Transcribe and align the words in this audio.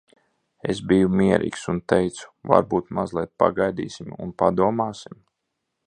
Es 0.73 0.79
biju 0.91 1.11
mierīgs. 1.19 1.65
Un 1.73 1.81
teicu, 1.93 2.31
"Varbūt 2.53 2.91
mazliet 3.01 3.33
pagaidīsim 3.45 4.19
un 4.27 4.35
padomāsim? 4.45 5.25